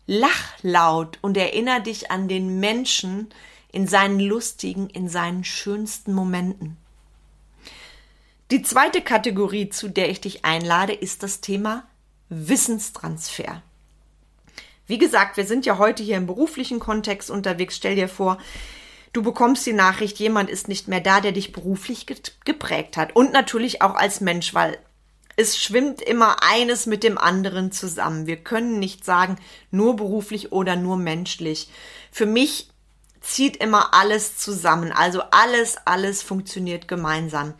Lach 0.08 0.54
laut 0.62 1.18
und 1.22 1.36
erinnere 1.36 1.82
dich 1.82 2.12
an 2.12 2.28
den 2.28 2.60
Menschen, 2.60 3.30
in 3.76 3.88
seinen 3.88 4.22
lustigen, 4.22 4.90
in 4.90 5.10
seinen 5.10 5.44
schönsten 5.44 6.14
Momenten. 6.14 6.78
Die 8.50 8.62
zweite 8.62 9.02
Kategorie, 9.02 9.70
zu 9.70 9.90
der 9.90 10.10
ich 10.10 10.22
dich 10.22 10.46
einlade, 10.46 10.94
ist 10.94 11.24
das 11.24 11.42
Thema 11.42 11.84
Wissenstransfer. 12.30 13.62
Wie 14.88 14.98
gesagt, 14.98 15.36
wir 15.36 15.46
sind 15.46 15.66
ja 15.66 15.78
heute 15.78 16.04
hier 16.04 16.16
im 16.16 16.26
beruflichen 16.26 16.80
Kontext 16.80 17.30
unterwegs. 17.30 17.76
Stell 17.76 17.96
dir 17.96 18.08
vor, 18.08 18.38
du 19.12 19.22
bekommst 19.22 19.66
die 19.66 19.74
Nachricht, 19.74 20.20
jemand 20.20 20.50
ist 20.50 20.70
nicht 20.70 20.88
mehr 20.88 21.02
da, 21.02 21.20
der 21.20 21.34
dich 21.34 21.52
beruflich 21.52 22.06
geprägt 22.46 22.96
hat. 22.96 23.14
Und 23.14 23.34
natürlich 23.34 23.82
auch 23.82 23.96
als 23.96 24.22
Mensch, 24.22 24.54
weil 24.54 24.78
es 25.36 25.62
schwimmt 25.62 26.02
immer 26.02 26.38
eines 26.44 26.86
mit 26.86 27.04
dem 27.04 27.18
anderen 27.18 27.74
zusammen. 27.74 28.26
Wir 28.26 28.38
können 28.38 28.80
nicht 28.80 29.04
sagen, 29.04 29.36
nur 29.70 29.98
beruflich 29.98 30.54
oder 30.54 30.78
nur 30.78 30.96
menschlich. 30.96 31.68
Für 32.10 32.26
mich 32.26 32.70
zieht 33.26 33.58
immer 33.58 33.94
alles 33.94 34.38
zusammen. 34.38 34.92
Also 34.92 35.22
alles, 35.32 35.78
alles 35.86 36.22
funktioniert 36.22 36.88
gemeinsam. 36.88 37.54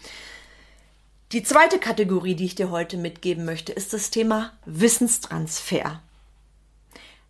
Die 1.32 1.44
zweite 1.44 1.80
Kategorie, 1.80 2.36
die 2.36 2.46
ich 2.46 2.56
dir 2.56 2.70
heute 2.70 2.98
mitgeben 2.98 3.46
möchte, 3.46 3.74
ist 3.74 3.94
das 3.94 4.12
Thema 4.12 4.54
Wissenstransfer. 4.66 6.02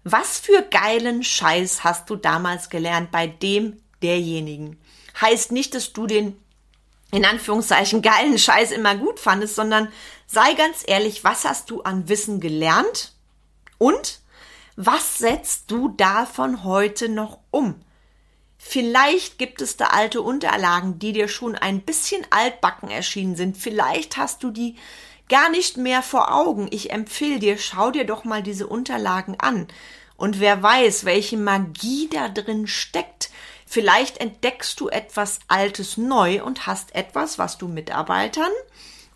Was 0.03 0.37
für 0.39 0.61
geilen 0.61 1.23
Scheiß 1.23 1.83
hast 1.83 2.09
du 2.09 2.15
damals 2.15 2.69
gelernt 2.69 3.11
bei 3.11 3.25
dem 3.25 3.77
derjenigen? 4.03 4.79
Heißt 5.19 5.51
nicht, 5.51 5.73
dass 5.73 5.93
du 5.93 6.05
den 6.05 6.37
in 7.11 7.25
Anführungszeichen 7.25 8.01
geilen 8.01 8.37
Scheiß 8.37 8.71
immer 8.71 8.95
gut 8.95 9.19
fandest, 9.19 9.55
sondern 9.55 9.87
sei 10.27 10.53
ganz 10.53 10.83
ehrlich, 10.85 11.23
was 11.23 11.45
hast 11.45 11.69
du 11.71 11.81
an 11.81 12.09
Wissen 12.09 12.41
gelernt 12.41 13.13
und 13.77 14.19
was 14.75 15.17
setzt 15.17 15.71
du 15.71 15.89
davon 15.89 16.65
heute 16.65 17.07
noch 17.07 17.39
um? 17.49 17.81
Vielleicht 18.67 19.37
gibt 19.37 19.61
es 19.61 19.77
da 19.77 19.85
alte 19.85 20.23
Unterlagen, 20.23 20.97
die 20.97 21.13
dir 21.13 21.27
schon 21.27 21.55
ein 21.55 21.81
bisschen 21.81 22.25
altbacken 22.31 22.89
erschienen 22.89 23.35
sind. 23.35 23.55
Vielleicht 23.55 24.17
hast 24.17 24.41
du 24.41 24.49
die 24.49 24.75
gar 25.29 25.49
nicht 25.49 25.77
mehr 25.77 26.01
vor 26.01 26.33
Augen. 26.33 26.67
Ich 26.71 26.89
empfehle 26.91 27.37
dir, 27.37 27.59
schau 27.59 27.91
dir 27.91 28.05
doch 28.05 28.23
mal 28.23 28.41
diese 28.41 28.65
Unterlagen 28.65 29.39
an. 29.39 29.67
Und 30.17 30.39
wer 30.39 30.63
weiß, 30.63 31.05
welche 31.05 31.37
Magie 31.37 32.09
da 32.11 32.27
drin 32.27 32.65
steckt. 32.65 33.29
Vielleicht 33.67 34.17
entdeckst 34.17 34.79
du 34.79 34.89
etwas 34.89 35.39
Altes 35.47 35.95
neu 35.95 36.43
und 36.43 36.65
hast 36.65 36.95
etwas, 36.95 37.37
was 37.37 37.59
du 37.59 37.67
Mitarbeitern 37.67 38.51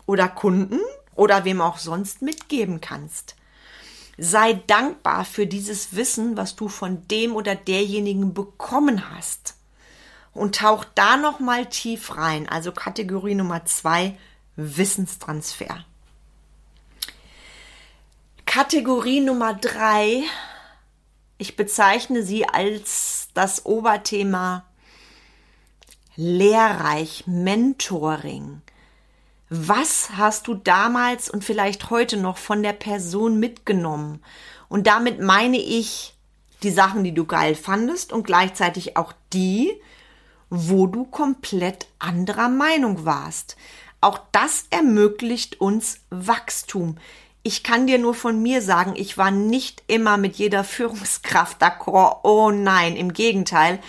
oder 0.06 0.28
Kunden 0.28 0.80
oder 1.16 1.44
wem 1.44 1.60
auch 1.60 1.78
sonst 1.78 2.22
mitgeben 2.22 2.80
kannst. 2.80 3.34
Sei 4.22 4.52
dankbar 4.66 5.24
für 5.24 5.46
dieses 5.46 5.96
Wissen, 5.96 6.36
was 6.36 6.54
du 6.54 6.68
von 6.68 7.08
dem 7.08 7.34
oder 7.34 7.54
derjenigen 7.54 8.34
bekommen 8.34 9.10
hast. 9.10 9.54
Und 10.34 10.56
tauch 10.56 10.84
da 10.94 11.16
noch 11.16 11.40
mal 11.40 11.64
tief 11.64 12.18
rein. 12.18 12.46
Also 12.46 12.70
Kategorie 12.70 13.34
Nummer 13.34 13.64
zwei, 13.64 14.18
Wissenstransfer. 14.56 15.86
Kategorie 18.44 19.20
Nummer 19.20 19.54
drei, 19.54 20.22
ich 21.38 21.56
bezeichne 21.56 22.22
sie 22.22 22.46
als 22.46 23.28
das 23.32 23.64
Oberthema 23.64 24.66
lehrreich, 26.16 27.24
Mentoring. 27.26 28.60
Was 29.52 30.10
hast 30.16 30.46
du 30.46 30.54
damals 30.54 31.28
und 31.28 31.42
vielleicht 31.42 31.90
heute 31.90 32.16
noch 32.16 32.38
von 32.38 32.62
der 32.62 32.72
Person 32.72 33.40
mitgenommen? 33.40 34.22
Und 34.68 34.86
damit 34.86 35.20
meine 35.20 35.58
ich 35.58 36.14
die 36.62 36.70
Sachen, 36.70 37.02
die 37.02 37.12
du 37.12 37.24
geil 37.24 37.56
fandest 37.56 38.12
und 38.12 38.24
gleichzeitig 38.24 38.96
auch 38.96 39.12
die, 39.32 39.72
wo 40.50 40.86
du 40.86 41.04
komplett 41.04 41.88
anderer 41.98 42.48
Meinung 42.48 43.04
warst. 43.04 43.56
Auch 44.00 44.20
das 44.30 44.66
ermöglicht 44.70 45.60
uns 45.60 45.98
Wachstum. 46.10 46.96
Ich 47.42 47.64
kann 47.64 47.88
dir 47.88 47.98
nur 47.98 48.14
von 48.14 48.40
mir 48.40 48.62
sagen, 48.62 48.94
ich 48.94 49.18
war 49.18 49.32
nicht 49.32 49.82
immer 49.88 50.16
mit 50.16 50.36
jeder 50.36 50.62
Führungskraft 50.76 51.60
d'accord. 51.60 52.20
Oh 52.22 52.52
nein, 52.52 52.94
im 52.94 53.12
Gegenteil 53.12 53.80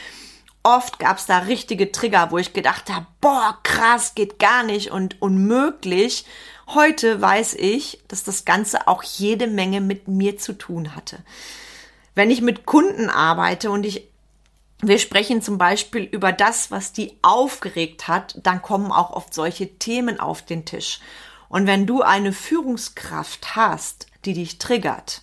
oft 0.64 1.00
gab 1.00 1.18
es 1.18 1.26
da 1.26 1.40
richtige 1.40 1.92
Trigger, 1.92 2.32
wo 2.32 2.38
ich 2.38 2.54
gedacht 2.54 2.90
habe, 2.90 3.08
boah, 3.20 3.58
krass, 3.64 4.16
geht 4.16 4.40
gar 4.40 4.64
nicht 4.64 4.92
und 4.92 5.22
unmöglich. 5.22 6.26
Heute 6.68 7.22
weiß 7.22 7.56
ich, 7.56 8.00
dass 8.08 8.24
das 8.24 8.46
Ganze 8.46 8.88
auch 8.88 9.04
jede 9.04 9.48
Menge 9.48 9.82
mit 9.82 10.08
mir 10.08 10.38
zu 10.38 10.54
tun 10.54 10.96
hatte. 10.96 11.20
Wenn 12.16 12.30
ich 12.30 12.42
mit 12.42 12.66
Kunden 12.66 13.10
arbeite 13.10 13.72
und 13.72 13.86
ich 13.86 14.12
wir 14.84 14.98
sprechen 14.98 15.44
zum 15.44 15.60
Beispiel 15.60 16.04
über 16.04 16.32
das, 16.32 16.72
was 16.72 16.92
die 16.92 17.16
aufgeregt 17.22 18.08
hat, 18.08 18.40
dann 18.42 18.64
kommen 18.64 18.92
auch 18.92 19.12
oft 19.12 19.32
solche 19.32 19.78
Themen 19.78 20.20
auf 20.20 20.44
den 20.44 20.66
Tisch. 20.66 21.00
Und 21.50 21.68
wenn 21.68 21.86
du 21.86 22.02
eine 22.02 22.34
Führungskraft 22.34 23.56
hast, 23.56 24.08
die 24.26 24.34
dich 24.34 24.58
triggert, 24.58 25.22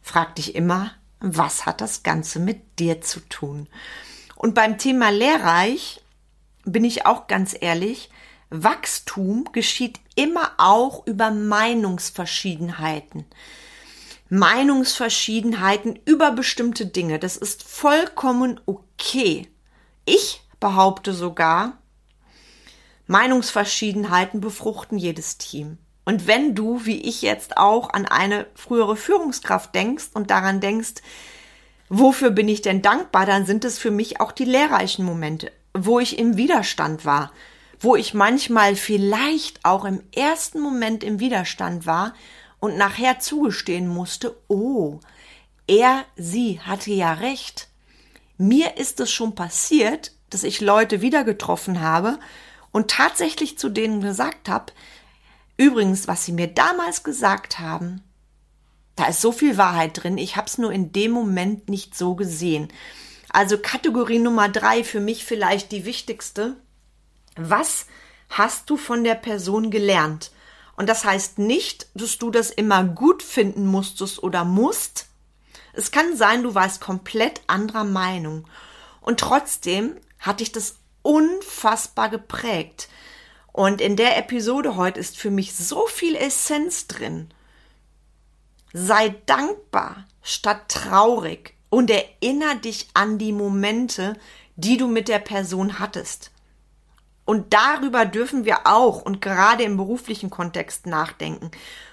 frag 0.00 0.36
dich 0.36 0.54
immer, 0.54 0.92
was 1.20 1.66
hat 1.66 1.82
das 1.82 2.02
Ganze 2.02 2.38
mit 2.38 2.78
dir 2.78 3.02
zu 3.02 3.20
tun? 3.28 3.68
Und 4.36 4.54
beim 4.54 4.78
Thema 4.78 5.10
lehrreich 5.10 6.00
bin 6.64 6.84
ich 6.84 7.06
auch 7.06 7.26
ganz 7.26 7.56
ehrlich, 7.58 8.10
Wachstum 8.50 9.48
geschieht 9.52 9.98
immer 10.14 10.52
auch 10.58 11.06
über 11.06 11.30
Meinungsverschiedenheiten. 11.30 13.24
Meinungsverschiedenheiten 14.28 15.98
über 16.04 16.32
bestimmte 16.32 16.86
Dinge. 16.86 17.18
Das 17.18 17.36
ist 17.36 17.62
vollkommen 17.62 18.60
okay. 18.66 19.48
Ich 20.04 20.42
behaupte 20.60 21.12
sogar, 21.12 21.78
Meinungsverschiedenheiten 23.06 24.40
befruchten 24.40 24.98
jedes 24.98 25.38
Team. 25.38 25.78
Und 26.04 26.26
wenn 26.26 26.54
du, 26.54 26.84
wie 26.84 27.00
ich 27.02 27.22
jetzt 27.22 27.56
auch, 27.56 27.90
an 27.90 28.06
eine 28.06 28.46
frühere 28.54 28.96
Führungskraft 28.96 29.74
denkst 29.74 30.10
und 30.14 30.30
daran 30.30 30.60
denkst, 30.60 30.94
wofür 31.88 32.30
bin 32.30 32.48
ich 32.48 32.62
denn 32.62 32.82
dankbar, 32.82 33.26
dann 33.26 33.46
sind 33.46 33.64
es 33.64 33.78
für 33.78 33.90
mich 33.90 34.20
auch 34.20 34.32
die 34.32 34.44
lehrreichen 34.44 35.04
Momente, 35.04 35.52
wo 35.74 36.00
ich 36.00 36.18
im 36.18 36.36
Widerstand 36.36 37.04
war, 37.04 37.32
wo 37.78 37.96
ich 37.96 38.14
manchmal 38.14 38.76
vielleicht 38.76 39.64
auch 39.64 39.84
im 39.84 40.02
ersten 40.14 40.60
Moment 40.60 41.04
im 41.04 41.20
Widerstand 41.20 41.86
war 41.86 42.14
und 42.58 42.76
nachher 42.76 43.20
zugestehen 43.20 43.86
musste, 43.86 44.36
oh, 44.48 45.00
er, 45.66 46.04
sie 46.16 46.60
hatte 46.60 46.92
ja 46.92 47.12
recht. 47.12 47.68
Mir 48.38 48.76
ist 48.76 49.00
es 49.00 49.10
schon 49.10 49.34
passiert, 49.34 50.12
dass 50.30 50.44
ich 50.44 50.60
Leute 50.60 51.00
wieder 51.00 51.24
getroffen 51.24 51.80
habe 51.80 52.18
und 52.72 52.90
tatsächlich 52.90 53.58
zu 53.58 53.68
denen 53.68 54.00
gesagt 54.00 54.48
habe, 54.48 54.72
übrigens, 55.56 56.08
was 56.08 56.24
sie 56.24 56.32
mir 56.32 56.48
damals 56.48 57.02
gesagt 57.02 57.58
haben, 57.58 58.02
da 58.96 59.06
ist 59.06 59.20
so 59.20 59.30
viel 59.30 59.56
Wahrheit 59.56 60.02
drin, 60.02 60.18
ich 60.18 60.36
habe 60.36 60.46
es 60.46 60.58
nur 60.58 60.72
in 60.72 60.92
dem 60.92 61.12
Moment 61.12 61.68
nicht 61.68 61.96
so 61.96 62.14
gesehen. 62.14 62.68
Also 63.30 63.58
Kategorie 63.58 64.18
Nummer 64.18 64.48
drei 64.48 64.82
für 64.82 65.00
mich 65.00 65.24
vielleicht 65.24 65.70
die 65.70 65.84
wichtigste. 65.84 66.56
Was 67.36 67.86
hast 68.30 68.70
du 68.70 68.76
von 68.76 69.04
der 69.04 69.14
Person 69.14 69.70
gelernt? 69.70 70.30
Und 70.76 70.88
das 70.88 71.04
heißt 71.04 71.38
nicht, 71.38 71.88
dass 71.94 72.18
du 72.18 72.30
das 72.30 72.50
immer 72.50 72.84
gut 72.84 73.22
finden 73.22 73.66
musstest 73.66 74.22
oder 74.22 74.44
musst. 74.44 75.06
Es 75.72 75.90
kann 75.90 76.16
sein, 76.16 76.42
du 76.42 76.54
warst 76.54 76.80
komplett 76.80 77.42
anderer 77.46 77.84
Meinung. 77.84 78.46
Und 79.00 79.20
trotzdem 79.20 79.96
hat 80.18 80.40
dich 80.40 80.52
das 80.52 80.76
unfassbar 81.02 82.08
geprägt. 82.08 82.88
Und 83.52 83.80
in 83.80 83.96
der 83.96 84.18
Episode 84.18 84.76
heute 84.76 85.00
ist 85.00 85.16
für 85.16 85.30
mich 85.30 85.54
so 85.54 85.86
viel 85.86 86.14
Essenz 86.16 86.86
drin. 86.86 87.30
Sei 88.72 89.14
dankbar 89.26 90.06
statt 90.22 90.68
traurig 90.68 91.54
und 91.70 91.90
erinnere 91.90 92.56
dich 92.56 92.88
an 92.94 93.18
die 93.18 93.32
Momente, 93.32 94.16
die 94.56 94.76
du 94.76 94.88
mit 94.88 95.08
der 95.08 95.18
Person 95.18 95.78
hattest. 95.78 96.30
Und 97.24 97.52
darüber 97.52 98.06
dürfen 98.06 98.44
wir 98.44 98.66
auch 98.66 99.02
und 99.02 99.20
gerade 99.20 99.64
im 99.64 99.76
beruflichen 99.76 100.30
Kontext 100.30 100.86
nachdenken. 100.86 101.50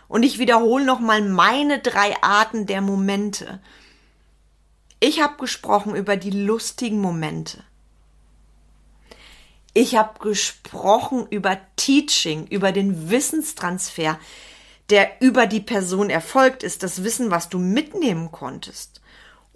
Und 0.08 0.24
ich 0.24 0.38
wiederhole 0.38 0.86
nochmal 0.86 1.22
meine 1.22 1.80
drei 1.80 2.16
Arten 2.22 2.68
der 2.68 2.82
Momente. 2.82 3.60
Ich 5.00 5.22
habe 5.22 5.38
gesprochen 5.38 5.96
über 5.96 6.18
die 6.18 6.30
lustigen 6.30 7.02
Momente. 7.02 7.64
Ich 9.74 9.96
habe 9.96 10.20
gesprochen 10.20 11.26
über 11.32 11.58
Teaching, 11.76 12.46
über 12.48 12.72
den 12.72 13.10
Wissenstransfer, 13.10 14.20
der 14.90 15.22
über 15.22 15.48
die 15.48 15.62
Person 15.62 16.10
erfolgt 16.10 16.64
ist, 16.64 16.84
das 16.84 17.04
Wissen, 17.04 17.32
was 17.32 17.50
du 17.50 17.60
mitnehmen 17.60 18.32
konntest. 18.32 19.02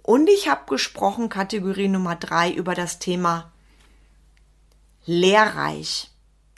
Und 0.02 0.28
ich 0.28 0.48
habe 0.48 0.62
gesprochen, 0.66 1.28
Kategorie 1.28 1.88
Nummer 1.88 2.16
drei, 2.16 2.50
über 2.50 2.74
das 2.74 2.98
Thema 2.98 3.52
lehrreich. 5.04 6.10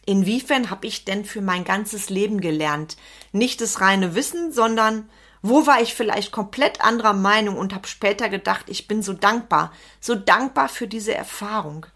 Inwiefern 0.06 0.70
habe 0.70 0.86
ich 0.86 1.04
denn 1.04 1.24
für 1.24 1.40
mein 1.40 1.64
ganzes 1.64 2.10
Leben 2.10 2.40
gelernt? 2.40 2.96
Nicht 3.32 3.60
das 3.60 3.80
reine 3.80 4.14
Wissen, 4.14 4.52
sondern 4.52 5.08
wo 5.42 5.66
war 5.66 5.80
ich 5.80 5.94
vielleicht 5.94 6.32
komplett 6.32 6.80
anderer 6.80 7.12
Meinung 7.12 7.56
und 7.56 7.74
habe 7.74 7.88
später 7.88 8.28
gedacht, 8.28 8.66
ich 8.68 8.88
bin 8.88 9.02
so 9.02 9.12
dankbar, 9.12 9.72
so 10.00 10.14
dankbar 10.14 10.68
für 10.68 10.86
diese 10.86 11.14
Erfahrung. 11.14 11.86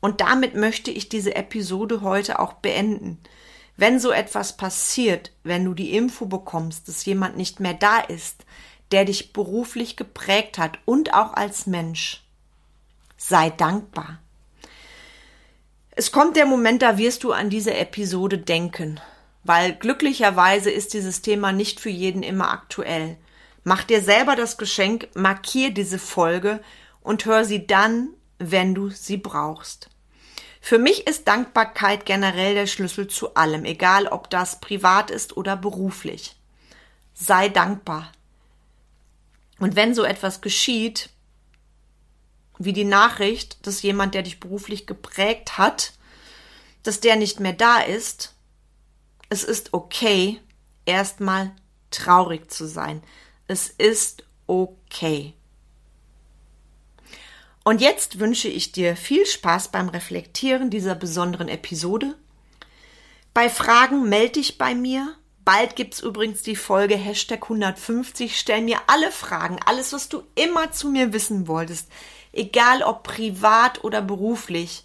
Und 0.00 0.20
damit 0.20 0.54
möchte 0.54 0.90
ich 0.90 1.08
diese 1.08 1.34
Episode 1.34 2.00
heute 2.00 2.38
auch 2.38 2.54
beenden. 2.54 3.18
Wenn 3.80 3.98
so 3.98 4.10
etwas 4.10 4.58
passiert, 4.58 5.32
wenn 5.42 5.64
du 5.64 5.72
die 5.72 5.94
Info 5.96 6.26
bekommst, 6.26 6.86
dass 6.86 7.06
jemand 7.06 7.38
nicht 7.38 7.60
mehr 7.60 7.72
da 7.72 7.98
ist, 7.98 8.44
der 8.92 9.06
dich 9.06 9.32
beruflich 9.32 9.96
geprägt 9.96 10.58
hat 10.58 10.78
und 10.84 11.14
auch 11.14 11.32
als 11.32 11.66
Mensch, 11.66 12.22
sei 13.16 13.48
dankbar. 13.48 14.18
Es 15.92 16.12
kommt 16.12 16.36
der 16.36 16.44
Moment, 16.44 16.82
da 16.82 16.98
wirst 16.98 17.24
du 17.24 17.32
an 17.32 17.48
diese 17.48 17.72
Episode 17.72 18.36
denken, 18.36 19.00
weil 19.44 19.72
glücklicherweise 19.72 20.70
ist 20.70 20.92
dieses 20.92 21.22
Thema 21.22 21.50
nicht 21.50 21.80
für 21.80 21.88
jeden 21.88 22.22
immer 22.22 22.50
aktuell. 22.50 23.16
Mach 23.64 23.84
dir 23.84 24.02
selber 24.02 24.36
das 24.36 24.58
Geschenk, 24.58 25.08
markier 25.14 25.72
diese 25.72 25.98
Folge 25.98 26.60
und 27.00 27.24
hör 27.24 27.46
sie 27.46 27.66
dann, 27.66 28.10
wenn 28.38 28.74
du 28.74 28.90
sie 28.90 29.16
brauchst. 29.16 29.88
Für 30.60 30.78
mich 30.78 31.06
ist 31.06 31.26
Dankbarkeit 31.26 32.06
generell 32.06 32.54
der 32.54 32.66
Schlüssel 32.66 33.08
zu 33.08 33.34
allem, 33.34 33.64
egal 33.64 34.06
ob 34.06 34.30
das 34.30 34.60
privat 34.60 35.10
ist 35.10 35.36
oder 35.36 35.56
beruflich. 35.56 36.36
Sei 37.14 37.48
dankbar. 37.48 38.12
Und 39.58 39.76
wenn 39.76 39.94
so 39.94 40.04
etwas 40.04 40.40
geschieht, 40.40 41.10
wie 42.58 42.72
die 42.74 42.84
Nachricht, 42.84 43.66
dass 43.66 43.82
jemand, 43.82 44.14
der 44.14 44.22
dich 44.22 44.38
beruflich 44.38 44.86
geprägt 44.86 45.56
hat, 45.56 45.94
dass 46.82 47.00
der 47.00 47.16
nicht 47.16 47.40
mehr 47.40 47.52
da 47.54 47.78
ist. 47.78 48.34
Es 49.28 49.44
ist 49.44 49.72
okay, 49.72 50.40
erstmal 50.84 51.52
traurig 51.90 52.50
zu 52.50 52.66
sein. 52.66 53.02
Es 53.46 53.68
ist 53.68 54.24
okay. 54.46 55.34
Und 57.64 57.80
jetzt 57.80 58.18
wünsche 58.18 58.48
ich 58.48 58.72
dir 58.72 58.96
viel 58.96 59.26
Spaß 59.26 59.68
beim 59.68 59.88
Reflektieren 59.88 60.70
dieser 60.70 60.94
besonderen 60.94 61.48
Episode. 61.48 62.16
Bei 63.34 63.48
Fragen 63.48 64.08
melde 64.08 64.32
dich 64.32 64.58
bei 64.58 64.74
mir. 64.74 65.14
Bald 65.44 65.76
gibt's 65.76 66.00
übrigens 66.00 66.42
die 66.42 66.56
Folge 66.56 66.96
Hashtag 66.96 67.42
150. 67.42 68.38
Stell 68.38 68.62
mir 68.62 68.78
alle 68.86 69.10
Fragen, 69.10 69.58
alles, 69.64 69.92
was 69.92 70.08
du 70.08 70.22
immer 70.34 70.72
zu 70.72 70.88
mir 70.88 71.12
wissen 71.12 71.48
wolltest 71.48 71.88
egal 72.32 72.82
ob 72.82 73.02
privat 73.02 73.84
oder 73.84 74.02
beruflich. 74.02 74.84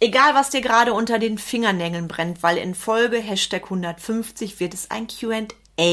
Egal, 0.00 0.34
was 0.34 0.50
dir 0.50 0.60
gerade 0.60 0.92
unter 0.92 1.18
den 1.18 1.38
Fingernägeln 1.38 2.08
brennt, 2.08 2.42
weil 2.42 2.58
in 2.58 2.74
Folge 2.74 3.18
Hashtag 3.18 3.64
150 3.64 4.60
wird 4.60 4.74
es 4.74 4.90
ein 4.90 5.06
QA 5.06 5.46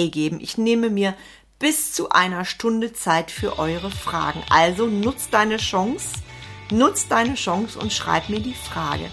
geben. 0.08 0.40
Ich 0.42 0.58
nehme 0.58 0.90
mir 0.90 1.16
bis 1.62 1.93
zu 1.93 2.10
einer 2.10 2.43
Stunde 2.43 2.91
Zeit 2.91 3.32
für 3.32 3.60
eure 3.60 3.91
Fragen. 3.91 4.43
Also 4.50 4.88
nutz 4.88 5.30
deine 5.30 5.58
Chance, 5.58 6.08
nutz 6.71 7.08
deine 7.08 7.36
Chance 7.36 7.80
und 7.80 7.93
schreib 7.93 8.30
mir 8.30 8.39
die 8.39 8.56
Frage. 8.56 9.10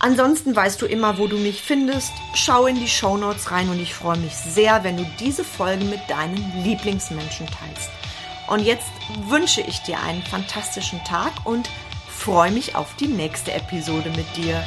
Ansonsten 0.00 0.56
weißt 0.56 0.80
du 0.80 0.86
immer, 0.86 1.18
wo 1.18 1.26
du 1.26 1.36
mich 1.36 1.60
findest. 1.60 2.12
Schau 2.34 2.66
in 2.66 2.76
die 2.76 2.88
Show 2.88 3.16
Notes 3.16 3.50
rein 3.50 3.68
und 3.68 3.80
ich 3.80 3.94
freue 3.94 4.16
mich 4.18 4.34
sehr, 4.34 4.84
wenn 4.84 4.96
du 4.96 5.04
diese 5.20 5.44
Folge 5.44 5.84
mit 5.84 6.00
deinen 6.08 6.64
Lieblingsmenschen 6.64 7.46
teilst. 7.46 7.90
Und 8.46 8.60
jetzt 8.60 8.88
wünsche 9.28 9.60
ich 9.60 9.82
dir 9.82 10.00
einen 10.00 10.22
fantastischen 10.22 11.04
Tag 11.04 11.32
und 11.44 11.68
freue 12.08 12.52
mich 12.52 12.74
auf 12.74 12.94
die 12.96 13.08
nächste 13.08 13.52
Episode 13.52 14.10
mit 14.10 14.36
dir. 14.36 14.64